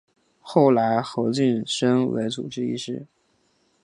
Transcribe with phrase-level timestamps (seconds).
[0.41, 3.05] 后来侯升任为主治医师。